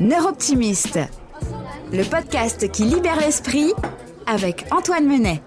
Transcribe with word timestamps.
Neuroptimiste, 0.00 0.98
le 1.92 2.02
podcast 2.02 2.68
qui 2.72 2.82
libère 2.82 3.20
l'esprit 3.20 3.72
avec 4.26 4.66
Antoine 4.72 5.06
Menet. 5.06 5.40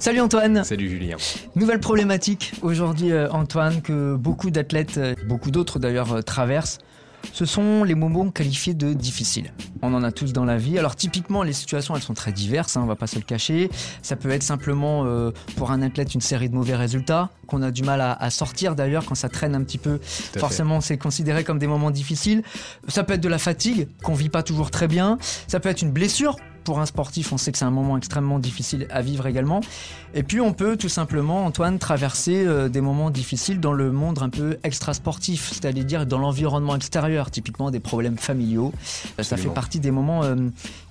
Salut 0.00 0.20
Antoine. 0.20 0.64
Salut 0.64 0.88
Julien. 0.88 1.16
Nouvelle 1.54 1.78
problématique 1.78 2.52
aujourd'hui 2.62 3.12
euh, 3.12 3.30
Antoine 3.30 3.80
que 3.80 4.16
beaucoup 4.16 4.50
d'athlètes, 4.50 4.98
euh, 4.98 5.14
beaucoup 5.28 5.52
d'autres 5.52 5.78
d'ailleurs 5.78 6.14
euh, 6.14 6.22
traversent. 6.22 6.78
Ce 7.32 7.44
sont 7.44 7.84
les 7.84 7.94
moments 7.94 8.30
qualifiés 8.30 8.74
de 8.74 8.92
difficiles. 8.92 9.52
On 9.82 9.94
en 9.94 10.02
a 10.02 10.12
tous 10.12 10.32
dans 10.32 10.44
la 10.44 10.56
vie. 10.56 10.78
Alors 10.78 10.96
typiquement, 10.96 11.42
les 11.42 11.52
situations, 11.52 11.94
elles 11.94 12.02
sont 12.02 12.14
très 12.14 12.32
diverses, 12.32 12.76
hein, 12.76 12.82
on 12.82 12.86
va 12.86 12.96
pas 12.96 13.06
se 13.06 13.16
le 13.16 13.22
cacher. 13.22 13.70
Ça 14.02 14.16
peut 14.16 14.30
être 14.30 14.42
simplement 14.42 15.04
pour 15.56 15.70
un 15.70 15.82
athlète 15.82 16.14
une 16.14 16.20
série 16.20 16.48
de 16.48 16.54
mauvais 16.54 16.74
résultats 16.74 17.30
qu'on 17.46 17.62
a 17.62 17.70
du 17.70 17.82
mal 17.82 18.00
à, 18.00 18.30
sortir 18.30 18.76
d'ailleurs 18.76 19.04
quand 19.06 19.14
ça 19.14 19.28
traîne 19.28 19.54
un 19.54 19.62
petit 19.62 19.78
peu. 19.78 19.98
Forcément, 20.36 20.80
c'est 20.80 20.98
considéré 20.98 21.44
comme 21.44 21.58
des 21.58 21.66
moments 21.66 21.90
difficiles. 21.90 22.42
Ça 22.88 23.04
peut 23.04 23.14
être 23.14 23.20
de 23.20 23.28
la 23.28 23.38
fatigue 23.38 23.88
qu'on 24.02 24.14
vit 24.14 24.28
pas 24.28 24.42
toujours 24.42 24.70
très 24.70 24.86
bien. 24.86 25.18
Ça 25.46 25.58
peut 25.58 25.68
être 25.68 25.82
une 25.82 25.92
blessure 25.92 26.36
pour 26.68 26.80
un 26.80 26.84
sportif, 26.84 27.32
on 27.32 27.38
sait 27.38 27.50
que 27.50 27.56
c'est 27.56 27.64
un 27.64 27.70
moment 27.70 27.96
extrêmement 27.96 28.38
difficile 28.38 28.88
à 28.90 29.00
vivre 29.00 29.26
également. 29.26 29.62
Et 30.12 30.22
puis 30.22 30.38
on 30.38 30.52
peut 30.52 30.76
tout 30.76 30.90
simplement, 30.90 31.46
Antoine, 31.46 31.78
traverser 31.78 32.44
euh, 32.44 32.68
des 32.68 32.82
moments 32.82 33.08
difficiles 33.08 33.58
dans 33.58 33.72
le 33.72 33.90
monde 33.90 34.18
un 34.20 34.28
peu 34.28 34.58
extra-sportif, 34.64 35.48
c'est-à-dire 35.50 36.04
dans 36.04 36.18
l'environnement 36.18 36.76
extérieur, 36.76 37.30
typiquement 37.30 37.70
des 37.70 37.80
problèmes 37.80 38.18
familiaux. 38.18 38.74
Euh, 39.18 39.22
ça 39.22 39.38
fait 39.38 39.48
partie 39.48 39.80
des 39.80 39.90
moments 39.90 40.24
euh, 40.24 40.36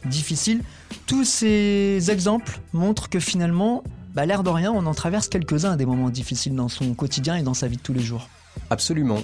difficiles. 0.06 0.64
Tous 1.06 1.26
ces 1.26 2.10
exemples 2.10 2.60
montrent 2.74 3.08
que 3.08 3.20
finalement, 3.20 3.84
bah, 4.16 4.26
l'air 4.26 4.42
de 4.42 4.50
rien, 4.50 4.72
on 4.72 4.84
en 4.88 4.96
traverse 4.96 5.28
quelques-uns 5.28 5.78
des 5.78 5.86
moments 5.86 6.10
difficiles 6.10 6.56
dans 6.56 6.70
son 6.70 6.96
quotidien 6.96 7.36
et 7.36 7.44
dans 7.44 7.54
sa 7.54 7.68
vie 7.68 7.78
de 7.78 7.84
tous 7.84 7.94
les 7.94 8.02
jours. 8.02 8.30
Absolument 8.72 9.20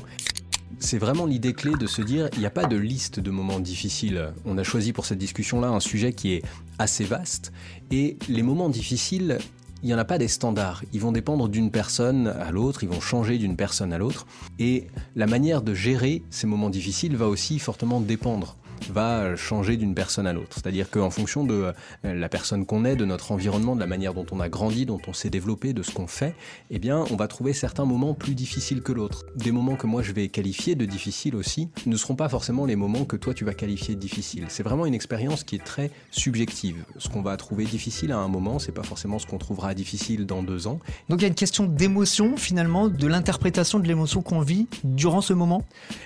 c'est 0.80 0.98
vraiment 0.98 1.26
l'idée 1.26 1.54
clé 1.54 1.72
de 1.80 1.88
se 1.88 2.02
dire 2.02 2.30
il 2.34 2.40
n'y 2.40 2.46
a 2.46 2.52
pas 2.52 2.66
de 2.66 2.76
liste 2.76 3.20
de 3.20 3.32
moments 3.32 3.60
difficiles. 3.60 4.34
On 4.46 4.58
a 4.58 4.64
choisi 4.64 4.94
pour 4.94 5.06
cette 5.06 5.18
discussion-là 5.18 5.68
un 5.68 5.80
sujet 5.80 6.14
qui 6.14 6.34
est 6.34 6.44
assez 6.80 7.04
vaste 7.04 7.52
et 7.92 8.18
les 8.30 8.44
moments 8.44 8.70
difficiles, 8.70 9.38
il 9.82 9.88
n'y 9.88 9.94
en 9.94 9.98
a 9.98 10.06
pas 10.06 10.18
des 10.18 10.28
standards. 10.28 10.84
Ils 10.94 11.02
vont 11.02 11.12
dépendre 11.12 11.50
d'une 11.50 11.72
personne 11.72 12.28
à 12.28 12.52
l'autre, 12.52 12.84
ils 12.84 12.90
vont 12.90 13.02
changer 13.02 13.38
d'une 13.38 13.56
personne 13.56 13.94
à 13.94 13.98
l'autre 13.98 14.26
et 14.60 14.88
la 15.16 15.28
manière 15.28 15.62
de 15.62 15.74
gérer 15.74 16.24
ces 16.30 16.48
moments 16.48 16.70
difficiles 16.70 17.16
va 17.16 17.28
aussi 17.28 17.60
fortement 17.60 18.00
dépendre 18.00 18.58
va 18.92 19.36
changer 19.36 19.78
d'une 19.78 19.96
personne 19.96 20.28
à 20.28 20.34
l'autre. 20.34 20.50
C'est-à-dire 20.52 20.90
qu'en 20.90 21.10
fonction 21.10 21.44
de 21.44 21.74
euh, 22.06 22.14
la 22.14 22.30
personne 22.30 22.66
qu'on 22.66 22.86
est, 22.86 22.96
de 22.96 23.06
notre 23.06 23.32
environnement, 23.32 23.76
de 23.76 23.80
la 23.80 23.88
manière 23.88 24.14
dont 24.14 24.26
on 24.32 24.40
a 24.40 24.50
grandi, 24.50 24.86
dont 24.86 25.02
on 25.08 25.14
s'est 25.14 25.30
développé, 25.30 25.74
de 25.74 25.84
ce 25.84 25.92
qu'on 25.92 26.08
fait, 26.08 26.36
eh 26.70 26.80
bien, 26.80 27.06
on 27.12 27.16
va 27.16 27.28
trouver 27.28 27.54
certains 27.54 27.86
moments 27.86 28.14
plus 28.14 28.36
difficiles 28.36 28.82
que 28.82 28.92
l'autre. 28.92 29.26
Des 29.36 29.52
moments 29.52 29.76
que 29.76 29.88
moi 29.88 30.02
je 30.02 30.12
vais 30.12 30.28
qualifier 30.28 30.76
de 30.76 30.86
difficiles 30.86 31.36
aussi 31.36 31.70
ne 31.86 31.96
seront 31.96 32.16
pas 32.16 32.30
forcément 32.30 32.66
les 32.66 32.76
moments 32.76 33.06
que 33.06 33.16
toi 33.16 33.34
tu 33.34 33.46
vas 33.46 33.54
qualifier 33.54 33.96
de 33.96 34.00
difficiles. 34.00 34.46
C'est 34.50 34.64
vraiment 34.64 34.86
une 34.86 34.94
expérience 34.94 35.44
qui 35.44 35.56
est 35.56 35.64
très 35.64 35.92
subjective. 36.12 36.84
Ce 36.98 37.10
qu'on 37.10 37.22
va 37.22 37.36
trouver 37.38 37.66
difficile 37.66 38.12
à 38.12 38.18
un 38.18 38.28
moment, 38.28 38.60
c'est 38.60 38.72
pas 38.72 38.84
forcément 38.84 39.20
ce 39.20 39.26
qu'on 39.26 39.38
trouvera 39.38 39.74
difficile 39.74 40.26
dans 40.26 40.44
deux 40.44 40.68
ans. 40.68 40.80
Donc 41.10 41.20
il 41.20 41.24
y 41.24 41.26
a 41.26 41.30
une 41.30 41.36
question 41.36 41.66
d'émotion 41.66 42.38
finalement, 42.38 42.90
de 42.90 43.08
l'interprétation 43.08 43.80
de 43.80 43.88
l'émotion 43.88 44.22
qu'on 44.22 44.42
vit 44.42 44.68
durant 44.84 45.22
ce 45.22 45.34
moment? 45.34 45.64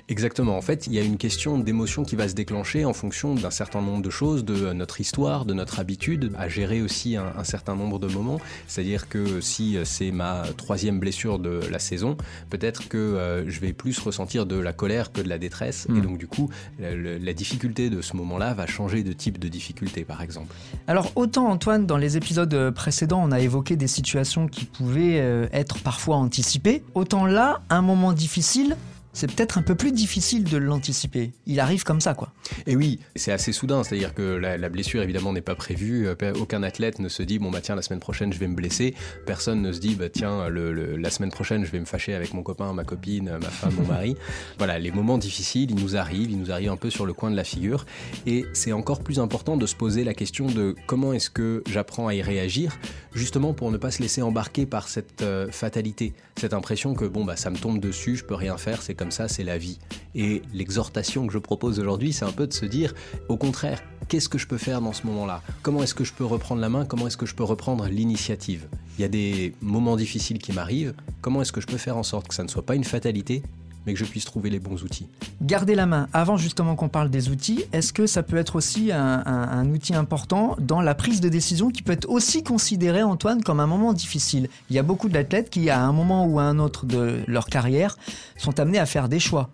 Exactement. 0.09 0.57
En 0.57 0.61
fait, 0.61 0.87
il 0.87 0.93
y 0.93 0.99
a 0.99 1.03
une 1.03 1.17
question 1.17 1.57
d'émotion 1.57 2.03
qui 2.03 2.15
va 2.15 2.27
se 2.27 2.33
déclencher 2.33 2.66
en 2.75 2.93
fonction 2.93 3.35
d'un 3.35 3.51
certain 3.51 3.81
nombre 3.81 4.01
de 4.01 4.09
choses, 4.09 4.43
de 4.45 4.73
notre 4.73 5.01
histoire, 5.01 5.45
de 5.45 5.53
notre 5.53 5.79
habitude, 5.79 6.31
à 6.37 6.49
gérer 6.49 6.81
aussi 6.81 7.15
un, 7.15 7.43
certain 7.43 7.75
nombre 7.75 7.99
de 7.99 8.07
moments. 8.07 8.39
C'est-à-dire 8.67 9.07
que 9.09 9.41
si 9.41 9.77
c'est 9.83 10.11
ma 10.11 10.43
troisième 10.57 10.99
blessure 10.99 11.39
de 11.39 11.61
la 11.71 11.79
saison, 11.79 12.17
peut-être 12.49 12.87
que 12.87 12.97
euh, 12.97 13.49
je 13.49 13.59
vais 13.59 13.73
plus 13.73 13.97
ressentir 13.99 14.45
de 14.45 14.57
la 14.57 14.73
colère 14.73 15.11
que 15.11 15.21
de 15.21 15.29
la 15.29 15.37
détresse. 15.37 15.87
Et 15.89 15.93
hmm. 15.93 16.01
donc 16.01 16.17
du 16.17 16.27
coup, 16.27 16.49
la, 16.79 17.33
difficulté 17.33 17.89
de 17.89 18.01
ce 18.01 18.17
moment-là 18.17 18.53
va 18.53 18.65
changer 18.65 19.03
de 19.03 19.13
type 19.13 19.37
de 19.37 19.47
difficulté, 19.47 20.03
par 20.03 20.21
exemple. 20.21 20.53
Alors 20.87 21.11
autant 21.15 21.47
Antoine, 21.49 21.85
dans 21.85 21.97
les 21.97 22.17
épisodes 22.17 22.71
précédents, 22.71 23.21
on 23.23 23.31
a 23.31 23.39
évoqué 23.39 23.75
des 23.75 23.87
situations 23.87 24.47
qui 24.47 24.65
pouvaient 24.65 25.19
euh, 25.19 25.47
être 25.53 25.79
parfois 25.79 26.15
anticipées, 26.17 26.83
autant 26.95 27.25
là, 27.25 27.61
un 27.69 27.81
moment 27.81 28.13
difficile, 28.13 28.75
c'est 29.17 29.25
peut-être 29.25 29.57
un 29.57 29.63
peu 29.63 29.73
plus 29.73 29.91
difficile 29.91 30.43
de 30.43 30.57
l'anticiper. 30.57 31.31
Il 31.47 31.59
arrive 31.59 31.83
comme 31.83 31.99
ça, 32.01 32.13
quoi. 32.13 32.33
Et 32.67 32.75
oui, 32.75 32.99
c'est 33.15 33.31
assez 33.31 33.51
soudain, 33.51 33.83
c'est-à-dire 33.83 34.13
que 34.13 34.21
la, 34.21 34.69
blessure, 34.69 35.01
évidemment, 35.01 35.33
n'est 35.33 35.41
pas 35.41 35.55
prévue. 35.55 36.07
Euh, 36.07 36.33
aucun 36.39 36.61
athlète 36.61 36.99
ne 36.99 37.09
se 37.09 37.23
dit, 37.23 37.39
bon, 37.39 37.49
bah 37.49 37.59
tiens, 37.59 37.73
la 37.73 37.81
semaine 37.81 37.99
prochaine, 37.99 38.31
je 38.31 38.37
vais 38.37 38.47
me 38.47 38.53
blesser. 38.53 38.93
Personne 39.25 39.63
ne 39.63 39.71
se 39.71 39.79
dit, 39.79 39.95
bah 39.95 40.09
tiens, 40.09 40.49
la 40.49 41.09
semaine 41.09 41.31
prochaine, 41.31 41.65
je 41.65 41.71
vais 41.71 41.79
me 41.79 41.85
fâcher 41.85 42.13
avec 42.13 42.35
mon 42.35 42.43
copain, 42.43 42.73
ma 42.73 42.83
copine, 42.83 43.39
ma 43.41 43.49
femme, 43.49 43.73
mon 43.73 43.87
mari. 43.87 44.15
Voilà, 44.59 44.77
les 44.77 44.91
moments 44.91 45.17
difficiles, 45.17 45.71
ils 45.71 45.81
nous 45.81 45.95
arrivent, 45.95 46.29
ils 46.29 46.39
nous 46.39 46.51
arrivent 46.51 46.71
un 46.71 46.77
peu 46.77 46.91
sur 46.91 47.05
le 47.07 47.13
coin 47.13 47.31
de 47.31 47.35
la 47.35 47.43
figure. 47.43 47.85
Et 48.27 48.45
c'est 48.53 48.71
encore 48.71 49.01
plus 49.01 49.19
important 49.19 49.57
de 49.57 49.65
se 49.65 49.75
poser 49.75 50.03
la 50.03 50.13
question 50.13 50.45
de 50.45 50.75
comment 50.85 51.13
est-ce 51.13 51.31
que 51.31 51.63
j'apprends 51.67 52.07
à 52.07 52.13
y 52.13 52.21
réagir, 52.21 52.77
justement 53.13 53.53
pour 53.53 53.71
ne 53.71 53.77
pas 53.77 53.89
se 53.89 54.01
laisser 54.01 54.21
embarquer 54.21 54.67
par 54.67 54.87
cette 54.87 55.23
euh, 55.23 55.49
fatalité, 55.51 56.13
cette 56.39 56.53
impression 56.53 56.93
que, 56.93 57.05
bon, 57.05 57.25
bah 57.25 57.35
ça 57.35 57.49
me 57.49 57.57
tombe 57.57 57.79
dessus, 57.79 58.15
je 58.15 58.23
peux 58.23 58.35
rien 58.35 58.57
faire, 58.57 58.81
c'est 58.81 58.93
comme 58.93 59.06
ça, 59.11 59.27
c'est 59.27 59.43
la 59.43 59.57
vie. 59.57 59.79
Et 60.15 60.41
l'exhortation 60.53 61.27
que 61.27 61.33
je 61.33 61.37
propose 61.37 61.79
aujourd'hui, 61.79 62.13
c'est 62.13 62.25
un 62.25 62.31
peu 62.31 62.47
de 62.47 62.53
se 62.53 62.65
dire, 62.65 62.93
au 63.29 63.37
contraire, 63.37 63.81
qu'est-ce 64.07 64.29
que 64.29 64.37
je 64.37 64.47
peux 64.47 64.57
faire 64.57 64.81
dans 64.81 64.93
ce 64.93 65.05
moment-là? 65.07 65.41
Comment 65.61 65.83
est-ce 65.83 65.93
que 65.93 66.03
je 66.03 66.13
peux 66.13 66.25
reprendre 66.25 66.61
la 66.61 66.69
main? 66.69 66.85
Comment 66.85 67.07
est-ce 67.07 67.17
que 67.17 67.25
je 67.25 67.35
peux 67.35 67.43
reprendre 67.43 67.85
l'initiative? 67.87 68.67
Il 68.97 69.01
y 69.01 69.05
a 69.05 69.09
des 69.09 69.53
moments 69.61 69.95
difficiles 69.95 70.39
qui 70.39 70.53
m'arrivent. 70.53 70.93
Comment 71.21 71.41
est-ce 71.41 71.51
que 71.51 71.61
je 71.61 71.67
peux 71.67 71.77
faire 71.77 71.97
en 71.97 72.03
sorte 72.03 72.27
que 72.27 72.35
ça 72.35 72.43
ne 72.43 72.47
soit 72.47 72.65
pas 72.65 72.75
une 72.75 72.83
fatalité? 72.83 73.43
Mais 73.87 73.93
que 73.93 73.99
je 73.99 74.05
puisse 74.05 74.25
trouver 74.25 74.49
les 74.49 74.59
bons 74.59 74.83
outils. 74.83 75.07
Garder 75.41 75.73
la 75.73 75.85
main, 75.85 76.09
avant 76.11 76.35
justement 76.35 76.75
qu'on 76.75 76.89
parle 76.89 77.09
des 77.09 77.29
outils, 77.29 77.63
est-ce 77.71 77.93
que 77.93 78.05
ça 78.05 78.21
peut 78.21 78.35
être 78.35 78.57
aussi 78.57 78.91
un, 78.91 79.69
outil 79.69 79.95
important 79.95 80.57
dans 80.59 80.81
la 80.81 80.93
prise 80.93 81.21
de 81.21 81.29
décision 81.29 81.71
qui 81.71 81.81
peut 81.81 81.93
être 81.93 82.09
aussi 82.09 82.43
considéré, 82.43 83.01
Antoine, 83.01 83.41
comme 83.41 83.61
un 83.61 83.67
moment 83.67 83.93
difficile? 83.93 84.49
Il 84.69 84.75
y 84.75 84.79
a 84.79 84.83
beaucoup 84.83 85.07
d'athlètes 85.07 85.49
qui, 85.49 85.69
à 85.69 85.81
un 85.81 85.93
moment 85.93 86.25
ou 86.25 86.37
à 86.37 86.43
un 86.43 86.59
autre 86.59 86.85
de 86.85 87.21
leur 87.27 87.47
carrière, 87.47 87.97
sont 88.37 88.59
amenés 88.59 88.79
à 88.79 88.85
faire 88.85 89.07
des 89.07 89.19
choix. 89.19 89.49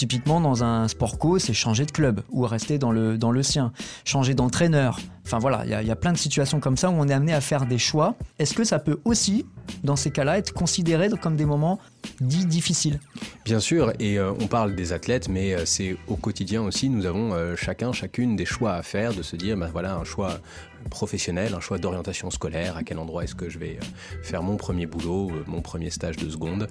Typiquement, 0.00 0.40
dans 0.40 0.64
un 0.64 0.88
sport 0.88 1.18
co, 1.18 1.38
c'est 1.38 1.52
changer 1.52 1.84
de 1.84 1.90
club 1.90 2.22
ou 2.30 2.46
rester 2.46 2.78
dans 2.78 2.90
le, 2.90 3.18
dans 3.18 3.30
le 3.30 3.42
sien, 3.42 3.70
changer 4.06 4.32
d'entraîneur. 4.32 4.98
Enfin 5.26 5.38
voilà, 5.38 5.66
il 5.66 5.86
y, 5.86 5.90
a 5.90 5.94
plein 5.94 6.14
de 6.14 6.16
situations 6.16 6.58
comme 6.58 6.78
ça 6.78 6.88
où 6.88 6.94
on 6.94 7.06
est 7.06 7.12
amené 7.12 7.34
à 7.34 7.42
faire 7.42 7.66
des 7.66 7.76
choix. 7.76 8.14
Est-ce 8.38 8.54
que 8.54 8.64
ça 8.64 8.78
peut 8.78 8.98
aussi, 9.04 9.44
dans 9.84 9.96
ces 9.96 10.10
cas-là, 10.10 10.38
être 10.38 10.54
considéré 10.54 11.10
comme 11.20 11.36
des 11.36 11.44
moments 11.44 11.78
dits 12.22 12.46
difficiles? 12.46 12.98
Bien 13.44 13.60
sûr, 13.60 13.92
et 13.98 14.18
euh, 14.18 14.32
on 14.40 14.46
parle 14.46 14.74
des 14.74 14.94
athlètes, 14.94 15.28
mais 15.28 15.52
euh, 15.52 15.66
c'est 15.66 15.98
au 16.08 16.16
quotidien 16.16 16.62
aussi, 16.62 16.88
nous 16.88 17.04
avons 17.04 17.34
euh, 17.34 17.54
chacun, 17.54 17.92
chacune 17.92 18.36
des 18.36 18.46
choix 18.46 18.72
à 18.72 18.82
faire, 18.82 19.12
de 19.12 19.22
se 19.22 19.36
dire, 19.36 19.58
ben 19.58 19.68
voilà, 19.70 19.96
un 19.96 20.04
choix 20.04 20.40
professionnel, 20.88 21.54
un 21.54 21.60
choix 21.60 21.78
d'orientation 21.78 22.30
scolaire, 22.30 22.76
à 22.76 22.82
quel 22.82 22.98
endroit 22.98 23.24
est-ce 23.24 23.34
que 23.34 23.48
je 23.48 23.58
vais 23.58 23.78
faire 24.22 24.42
mon 24.42 24.56
premier 24.56 24.86
boulot, 24.86 25.30
mon 25.46 25.60
premier 25.60 25.90
stage 25.90 26.16
de 26.16 26.28
seconde. 26.28 26.68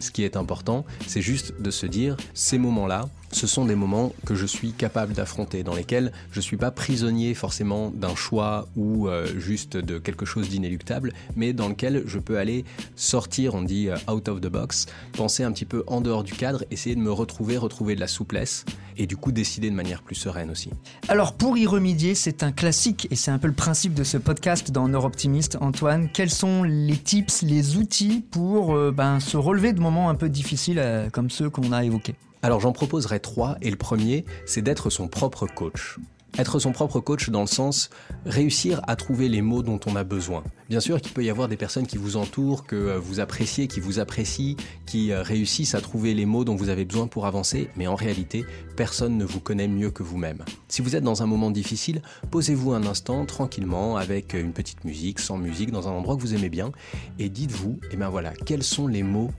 ce 0.00 0.10
qui 0.10 0.24
est 0.24 0.36
important, 0.36 0.84
c'est 1.06 1.22
juste 1.22 1.60
de 1.60 1.70
se 1.70 1.86
dire, 1.86 2.16
ces 2.34 2.58
moments-là, 2.58 3.08
ce 3.32 3.46
sont 3.46 3.64
des 3.64 3.74
moments 3.74 4.12
que 4.24 4.34
je 4.34 4.46
suis 4.46 4.72
capable 4.72 5.12
d'affronter, 5.12 5.62
dans 5.62 5.74
lesquels 5.74 6.12
je 6.32 6.38
ne 6.38 6.42
suis 6.42 6.56
pas 6.56 6.70
prisonnier 6.70 7.34
forcément 7.34 7.90
d'un 7.90 8.14
choix 8.14 8.68
ou 8.76 9.08
juste 9.36 9.76
de 9.76 9.98
quelque 9.98 10.24
chose 10.24 10.48
d'inéluctable, 10.48 11.12
mais 11.36 11.52
dans 11.52 11.68
lequel 11.68 12.04
je 12.06 12.18
peux 12.18 12.38
aller 12.38 12.64
sortir, 12.96 13.54
on 13.54 13.62
dit 13.62 13.88
out 14.10 14.28
of 14.28 14.40
the 14.40 14.48
box, 14.48 14.86
penser 15.12 15.42
un 15.42 15.52
petit 15.52 15.66
peu 15.66 15.84
en 15.86 16.00
dehors 16.00 16.24
du 16.24 16.32
cadre, 16.32 16.64
essayer 16.70 16.94
de 16.94 17.00
me 17.00 17.12
retrouver, 17.12 17.56
retrouver 17.56 17.94
de 17.94 18.00
la 18.00 18.08
souplesse 18.08 18.64
et 18.98 19.06
du 19.06 19.16
coup 19.16 19.32
décider 19.32 19.70
de 19.70 19.74
manière 19.74 20.02
plus 20.02 20.14
sereine 20.14 20.50
aussi. 20.50 20.70
Alors 21.08 21.32
pour 21.32 21.56
y 21.56 21.66
remédier, 21.66 22.14
c'est 22.14 22.42
un 22.42 22.52
classique 22.52 23.08
et 23.10 23.16
c'est 23.16 23.30
un 23.30 23.38
peu 23.38 23.48
le 23.48 23.54
principe 23.54 23.94
de 23.94 24.04
ce 24.04 24.18
podcast 24.18 24.70
dans 24.70 24.88
Neuroptimiste. 24.88 25.56
Antoine, 25.60 26.10
quels 26.12 26.30
sont 26.30 26.64
les 26.64 26.96
tips, 26.96 27.42
les 27.42 27.76
outils 27.76 28.24
pour 28.30 28.74
euh, 28.74 28.92
ben, 28.92 29.20
se 29.20 29.36
relever 29.36 29.72
de 29.72 29.80
moments 29.80 30.10
un 30.10 30.14
peu 30.14 30.28
difficiles 30.28 30.78
euh, 30.78 31.08
comme 31.10 31.30
ceux 31.30 31.48
qu'on 31.48 31.72
a 31.72 31.84
évoqués? 31.84 32.14
Alors 32.42 32.60
j'en 32.60 32.72
proposerai 32.72 33.20
trois 33.20 33.56
et 33.62 33.70
le 33.70 33.76
premier 33.76 34.24
c'est 34.46 34.62
d'être 34.62 34.90
son 34.90 35.08
propre 35.08 35.46
coach. 35.46 35.98
Être 36.36 36.58
son 36.58 36.72
propre 36.72 37.00
coach 37.00 37.30
dans 37.30 37.40
le 37.40 37.46
sens 37.46 37.90
réussir 38.26 38.80
à 38.86 38.96
trouver 38.96 39.28
les 39.28 39.42
mots 39.42 39.62
dont 39.62 39.80
on 39.86 39.96
a 39.96 40.04
besoin. 40.04 40.44
Bien 40.68 40.80
sûr 40.80 41.00
qu'il 41.00 41.12
peut 41.12 41.24
y 41.24 41.30
avoir 41.30 41.48
des 41.48 41.56
personnes 41.56 41.86
qui 41.86 41.96
vous 41.96 42.16
entourent, 42.16 42.64
que 42.64 42.76
euh, 42.76 42.98
vous 42.98 43.20
appréciez, 43.20 43.66
qui 43.66 43.80
vous 43.80 43.98
apprécient, 43.98 44.56
qui 44.86 45.10
euh, 45.10 45.22
réussissent 45.22 45.74
à 45.74 45.80
trouver 45.80 46.14
les 46.14 46.26
mots 46.26 46.44
dont 46.44 46.54
vous 46.54 46.68
avez 46.68 46.84
besoin 46.84 47.06
pour 47.06 47.26
avancer, 47.26 47.70
mais 47.76 47.86
en 47.86 47.94
réalité, 47.94 48.44
personne 48.76 49.16
ne 49.16 49.24
vous 49.24 49.40
connaît 49.40 49.68
mieux 49.68 49.90
que 49.90 50.02
vous-même. 50.02 50.44
Si 50.68 50.82
vous 50.82 50.94
êtes 50.94 51.04
dans 51.04 51.22
un 51.22 51.26
moment 51.26 51.50
difficile, 51.50 52.02
posez-vous 52.30 52.72
un 52.72 52.86
instant 52.86 53.24
tranquillement 53.24 53.96
avec 53.96 54.34
une 54.34 54.52
petite 54.52 54.84
musique, 54.84 55.18
sans 55.20 55.38
musique, 55.38 55.70
dans 55.70 55.88
un 55.88 55.92
endroit 55.92 56.16
que 56.16 56.20
vous 56.20 56.34
aimez 56.34 56.50
bien, 56.50 56.72
et 57.18 57.30
dites-vous, 57.30 57.78
et 57.84 57.88
eh 57.92 57.96
ben 57.96 58.10
voilà, 58.10 58.32
quels 58.44 58.62
sont 58.62 58.86
les 58.86 59.02
mots 59.02 59.30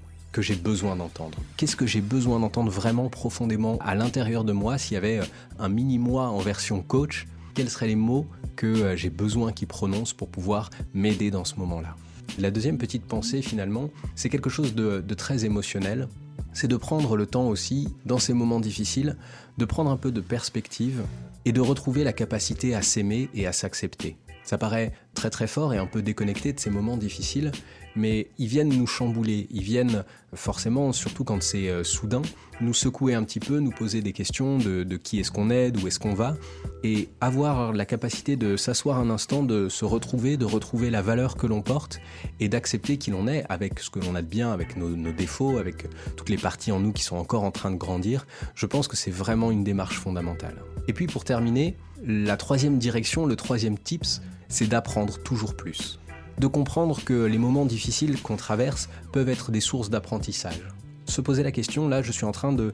j'ai 0.41 0.55
besoin 0.55 0.95
d'entendre. 0.95 1.37
Qu'est-ce 1.57 1.75
que 1.75 1.85
j'ai 1.85 2.01
besoin 2.01 2.39
d'entendre 2.39 2.71
vraiment 2.71 3.09
profondément 3.09 3.77
à 3.79 3.95
l'intérieur 3.95 4.43
de 4.43 4.53
moi 4.53 4.77
S'il 4.77 4.95
y 4.95 4.97
avait 4.97 5.19
euh, 5.19 5.25
un 5.59 5.69
mini-moi 5.69 6.27
en 6.27 6.39
version 6.39 6.81
coach, 6.81 7.27
quels 7.53 7.69
seraient 7.69 7.87
les 7.87 7.95
mots 7.95 8.25
que 8.55 8.67
euh, 8.67 8.95
j'ai 8.95 9.09
besoin 9.09 9.51
qu'il 9.51 9.67
prononce 9.67 10.13
pour 10.13 10.29
pouvoir 10.29 10.69
m'aider 10.93 11.31
dans 11.31 11.45
ce 11.45 11.55
moment-là? 11.55 11.95
La 12.37 12.51
deuxième 12.51 12.77
petite 12.77 13.05
pensée 13.05 13.41
finalement, 13.41 13.89
c'est 14.15 14.29
quelque 14.29 14.49
chose 14.49 14.75
de, 14.75 15.01
très 15.15 15.45
émotionnel. 15.45 16.07
C'est 16.53 16.67
de 16.67 16.77
prendre 16.77 17.17
le 17.17 17.25
temps 17.25 17.47
aussi, 17.47 17.89
dans 18.05 18.19
ces 18.19 18.33
moments 18.33 18.59
difficiles, 18.59 19.17
de 19.57 19.65
prendre 19.65 19.91
un 19.91 19.97
peu 19.97 20.11
de 20.11 20.21
perspective 20.21 21.01
et 21.45 21.51
de 21.51 21.61
retrouver 21.61 22.03
la 22.03 22.13
capacité 22.13 22.75
à 22.75 22.81
s'aimer 22.81 23.29
et 23.33 23.45
à 23.45 23.51
s'accepter. 23.51 24.17
Ça 24.43 24.57
paraît 24.57 24.93
très 25.19 25.29
très 25.29 25.47
fort 25.47 25.73
et 25.73 25.77
un 25.77 25.85
peu 25.85 26.01
déconnecté 26.01 26.53
de 26.53 26.61
ces 26.61 26.69
moments 26.69 26.95
difficiles, 26.95 27.51
mais 27.93 28.27
ils 28.37 28.47
viennent 28.47 28.69
nous 28.69 28.87
chambouler, 28.87 29.47
ils 29.51 29.63
viennent 29.63 30.05
forcément, 30.33 30.93
surtout 30.93 31.25
quand 31.25 31.43
c'est 31.43 31.67
euh, 31.67 31.83
soudain, 31.83 32.21
nous 32.61 32.73
secouer 32.73 33.15
un 33.15 33.23
petit 33.25 33.41
peu, 33.41 33.59
nous 33.59 33.71
poser 33.71 33.99
des 34.01 34.13
questions 34.13 34.59
de, 34.59 34.85
qui 34.95 35.19
est-ce 35.19 35.29
qu'on 35.29 35.49
est, 35.49 35.71
d'où 35.71 35.87
est-ce 35.87 35.99
qu'on 35.99 36.13
va, 36.13 36.37
et 36.85 37.09
avoir 37.19 37.73
la 37.73 37.85
capacité 37.85 38.37
de 38.37 38.55
s'asseoir 38.55 38.97
un 38.97 39.09
instant, 39.09 39.43
de 39.43 39.67
se 39.67 39.83
retrouver, 39.83 40.37
de 40.37 40.45
retrouver 40.45 40.89
la 40.89 41.01
valeur 41.01 41.35
que 41.35 41.47
l'on 41.47 41.61
porte 41.61 41.99
et 42.39 42.47
d'accepter 42.47 42.95
qui 42.95 43.11
l'on 43.11 43.27
est 43.27 43.43
avec 43.49 43.81
ce 43.81 43.89
que 43.89 43.99
l'on 43.99 44.15
a 44.15 44.21
de 44.21 44.27
bien, 44.27 44.53
avec 44.53 44.77
nos, 44.77 45.11
défauts, 45.11 45.57
avec 45.57 45.87
toutes 46.15 46.29
les 46.29 46.37
parties 46.37 46.71
en 46.71 46.79
nous 46.79 46.93
qui 46.93 47.03
sont 47.03 47.17
encore 47.17 47.43
en 47.43 47.51
train 47.51 47.71
de 47.71 47.77
grandir. 47.77 48.25
Je 48.55 48.67
pense 48.67 48.87
que 48.87 48.95
c'est 48.95 49.11
vraiment 49.11 49.51
une 49.51 49.65
démarche 49.65 49.97
fondamentale. 49.97 50.55
Et 50.87 50.93
puis 50.93 51.07
pour 51.07 51.25
terminer, 51.25 51.75
la 52.05 52.37
troisième 52.37 52.77
direction, 52.77 53.25
le 53.25 53.35
troisième 53.35 53.77
tips, 53.77 54.21
c'est 54.49 54.67
d'apprendre 54.67 55.17
toujours 55.23 55.55
plus 55.55 55.99
de 56.39 56.47
comprendre 56.47 57.03
que 57.03 57.25
les 57.25 57.37
moments 57.37 57.65
difficiles 57.65 58.21
qu'on 58.21 58.37
traverse 58.37 58.89
peuvent 59.11 59.29
être 59.29 59.51
des 59.51 59.59
sources 59.59 59.89
d'apprentissage. 59.89 60.67
Se 61.05 61.21
poser 61.21 61.43
la 61.43 61.51
question, 61.51 61.87
là 61.87 62.01
je 62.01 62.11
suis 62.11 62.25
en 62.25 62.31
train 62.31 62.53
de, 62.53 62.73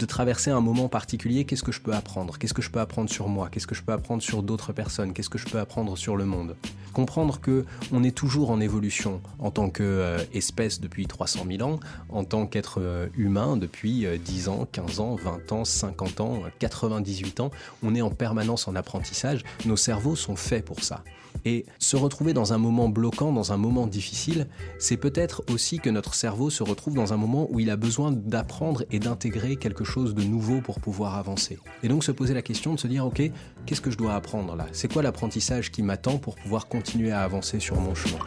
de 0.00 0.06
traverser 0.06 0.50
un 0.50 0.62
moment 0.62 0.88
particulier, 0.88 1.44
qu'est-ce 1.44 1.62
que 1.62 1.72
je 1.72 1.80
peux 1.80 1.92
apprendre? 1.92 2.38
Qu'est-ce 2.38 2.54
que 2.54 2.62
je 2.62 2.70
peux 2.70 2.80
apprendre 2.80 3.10
sur 3.10 3.28
moi? 3.28 3.50
Qu'est-ce 3.50 3.66
que 3.66 3.74
je 3.74 3.82
peux 3.82 3.92
apprendre 3.92 4.22
sur 4.22 4.42
d'autres 4.42 4.72
personnes? 4.72 5.12
Qu'est-ce 5.12 5.28
que 5.28 5.36
je 5.36 5.46
peux 5.46 5.58
apprendre 5.58 5.96
sur 5.98 6.16
le 6.16 6.24
monde? 6.24 6.56
Comprendre 6.94 7.38
que 7.38 7.66
on 7.92 8.02
est 8.02 8.16
toujours 8.16 8.50
en 8.50 8.60
évolution 8.60 9.20
en 9.38 9.50
tant 9.50 9.68
qu'espèce 9.68 10.78
euh, 10.78 10.82
depuis 10.82 11.06
300 11.06 11.44
000 11.46 11.62
ans, 11.68 11.78
en 12.08 12.24
tant 12.24 12.46
qu'être 12.46 12.80
euh, 12.80 13.08
humain 13.14 13.58
depuis 13.58 14.06
10 14.18 14.48
euh, 14.48 14.50
ans, 14.50 14.68
15 14.72 15.00
ans, 15.00 15.16
20 15.16 15.52
ans, 15.52 15.64
50 15.66 16.20
ans, 16.20 16.42
98 16.58 17.40
ans, 17.40 17.50
on 17.82 17.94
est 17.94 18.00
en 18.00 18.10
permanence 18.10 18.68
en 18.68 18.74
apprentissage. 18.74 19.44
Nos 19.66 19.76
cerveaux 19.76 20.16
sont 20.16 20.34
faits 20.34 20.64
pour 20.64 20.82
ça. 20.82 21.04
Et 21.44 21.66
se 21.78 21.96
retrouver 21.96 22.32
dans 22.32 22.52
un 22.52 22.58
moment 22.58 22.88
bloquant, 22.88 23.32
dans 23.32 23.52
un 23.52 23.56
moment 23.56 23.86
difficile, 23.86 24.46
c'est 24.78 24.96
peut-être 24.96 25.42
aussi 25.50 25.78
que 25.78 25.90
notre 25.90 26.14
cerveau 26.14 26.50
se 26.50 26.62
retrouve 26.62 26.94
dans 26.94 27.12
un 27.12 27.16
moment 27.16 27.46
où 27.50 27.60
il 27.60 27.70
a 27.70 27.76
besoin 27.76 28.12
d'apprendre 28.12 28.84
et 28.90 28.98
d'intégrer 28.98 29.56
quelque 29.56 29.84
chose 29.84 29.89
de 29.96 30.22
nouveau 30.22 30.60
pour 30.60 30.80
pouvoir 30.80 31.16
avancer. 31.16 31.58
Et 31.82 31.88
donc 31.88 32.04
se 32.04 32.12
poser 32.12 32.34
la 32.34 32.42
question 32.42 32.74
de 32.74 32.78
se 32.78 32.86
dire, 32.86 33.04
ok, 33.04 33.22
qu'est-ce 33.66 33.80
que 33.80 33.90
je 33.90 33.98
dois 33.98 34.14
apprendre 34.14 34.54
là? 34.54 34.66
C'est 34.72 34.92
quoi 34.92 35.02
l'apprentissage 35.02 35.70
qui 35.70 35.82
m'attend 35.82 36.18
pour 36.18 36.36
pouvoir 36.36 36.68
continuer 36.68 37.10
à 37.10 37.22
avancer 37.22 37.60
sur 37.60 37.80
mon 37.80 37.94
chemin? 37.94 38.18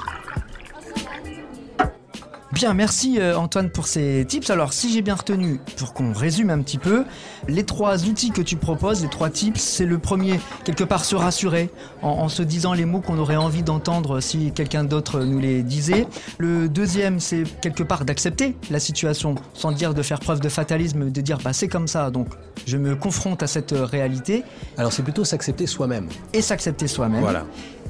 Bien, 2.54 2.76
merci 2.76 3.18
euh, 3.20 3.36
Antoine 3.36 3.72
pour 3.72 3.88
ces 3.88 4.26
tips. 4.28 4.52
Alors, 4.52 4.74
si 4.74 4.94
j'ai 4.94 5.02
bien 5.02 5.16
retenu, 5.16 5.60
pour 5.76 5.96
qu'on 5.96 6.14
résume 6.14 6.52
un 6.52 6.62
petit 6.62 6.78
peu, 6.78 7.04
les 7.48 7.64
trois 7.64 8.06
outils 8.06 8.30
que 8.30 8.44
tu 8.44 8.58
proposes, 8.58 9.02
les 9.02 9.10
trois 9.10 9.32
tips, 9.32 9.60
c'est 9.60 9.88
le 9.88 9.98
premier, 9.98 10.40
quelque 10.64 10.84
part 10.84 11.04
se 11.04 11.16
rassurer 11.16 11.72
en, 12.04 12.30
se 12.30 12.44
disant 12.44 12.74
les 12.74 12.86
mots 12.86 13.02
qu'on 13.02 13.18
aurait 13.18 13.38
envie 13.38 13.64
d'entendre 13.64 14.20
si 14.20 14.52
quelqu'un 14.52 14.84
d'autre 14.84 15.22
nous 15.22 15.40
les 15.40 15.64
disait. 15.64 16.06
Le 16.38 16.70
deuxième, 16.70 17.20
c'est 17.20 17.44
quelque 17.60 17.82
part 17.82 18.06
d'accepter 18.06 18.56
la 18.70 18.80
situation 18.80 19.34
sans 19.56 19.72
dire 19.72 19.96
de 19.96 20.04
faire 20.04 20.20
preuve 20.20 20.40
de 20.40 20.50
fatalisme, 20.50 21.10
de 21.10 21.22
dire 21.22 21.40
bah 21.44 21.54
c'est 21.54 21.68
comme 21.68 21.88
ça, 21.88 22.12
donc 22.12 22.28
je 22.68 22.78
me 22.78 22.96
confronte 22.96 23.42
à 23.42 23.48
cette 23.48 23.74
réalité. 23.76 24.44
Alors, 24.78 24.94
c'est 24.94 25.02
plutôt 25.02 25.24
s'accepter 25.24 25.66
soi-même. 25.66 26.08
Et 26.34 26.44
s'accepter 26.44 26.88
soi-même. 26.88 27.22
Voilà. 27.22 27.46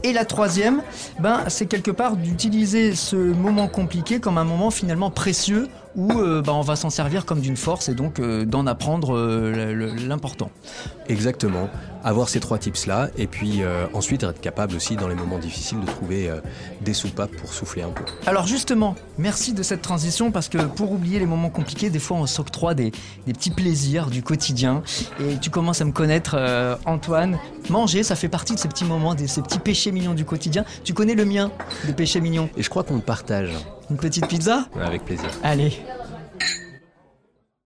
Et 0.05 0.11
la 0.11 0.25
troisième, 0.25 0.81
ben, 1.19 1.45
c'est 1.47 1.65
quelque 1.65 1.89
part 1.89 2.17
d'utiliser 2.17 2.93
ce 2.93 3.15
moment 3.15 3.69
compliqué 3.69 4.19
comme 4.19 4.37
un 4.37 4.43
moment 4.43 4.52
finalement 4.71 5.09
précieux 5.09 5.69
où 5.95 6.11
euh, 6.11 6.41
ben, 6.41 6.53
on 6.53 6.61
va 6.61 6.75
s'en 6.75 6.89
servir 6.89 7.25
comme 7.25 7.39
d'une 7.39 7.57
force 7.57 7.89
et 7.89 7.93
donc 7.93 8.19
euh, 8.19 8.45
d'en 8.45 8.65
apprendre 8.67 9.15
euh, 9.15 9.95
l'important. 10.07 10.49
Exactement 11.07 11.69
avoir 12.05 12.27
ces 12.27 12.41
trois 12.41 12.57
tips-là, 12.57 13.11
et 13.17 13.27
puis 13.27 13.61
ensuite 13.93 14.23
être 14.23 14.41
capable 14.41 14.75
aussi 14.75 14.97
dans 14.97 15.07
les 15.07 15.15
moments 15.15 15.39
difficiles 15.39 15.79
de 15.79 15.85
trouver 15.85 16.29
des 16.81 16.93
soupapes 16.93 17.31
pour 17.31 17.53
souffler 17.53 17.81
un 17.81 17.91
peu. 17.91 18.03
Alors 18.25 18.45
justement, 18.45 18.95
merci 19.17 19.53
de 19.53 19.63
cette 19.63 19.81
transition, 19.81 20.29
parce 20.29 20.49
que 20.49 20.57
pour 20.57 20.91
oublier 20.91 21.19
les 21.19 21.25
moments 21.25 21.49
compliqués, 21.49 21.89
des 21.89 21.99
fois 21.99 22.17
on 22.17 22.25
s'octroie 22.25 22.73
des, 22.73 22.91
des, 23.25 23.31
petits 23.31 23.51
plaisirs 23.51 24.07
du 24.07 24.21
quotidien, 24.21 24.83
et 25.21 25.37
tu 25.37 25.49
commences 25.49 25.79
à 25.79 25.85
me 25.85 25.93
connaître, 25.93 26.35
Antoine. 26.85 27.39
Manger, 27.69 28.03
ça 28.03 28.17
fait 28.17 28.27
partie 28.27 28.53
de 28.53 28.59
ces 28.59 28.67
petits 28.67 28.83
moments, 28.83 29.15
de 29.15 29.25
ces 29.25 29.41
petits 29.41 29.59
péchés 29.59 29.93
mignons 29.93 30.13
du 30.13 30.25
quotidien. 30.25 30.65
Tu 30.83 30.93
connais 30.93 31.15
le 31.15 31.23
mien, 31.23 31.51
de 31.87 31.93
péché 31.93 32.19
mignon? 32.19 32.49
Et 32.57 32.63
je 32.63 32.69
crois 32.69 32.83
qu'on 32.83 32.95
le 32.95 33.01
partage. 33.01 33.51
Une 33.93 33.99
petite 33.99 34.25
pizza 34.25 34.65
Avec 34.83 35.05
plaisir. 35.05 35.29
Allez. 35.43 35.71